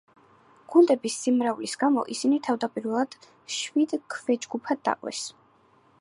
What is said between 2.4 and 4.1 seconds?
თავდაპირველად შვიდ